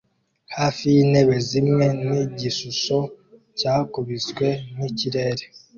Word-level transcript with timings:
hafi 0.57 0.83
yintebe 0.95 1.35
zimwe 1.49 1.85
nigishusho 2.07 2.97
cyakubiswe 3.57 4.47
nikirere 4.77 5.45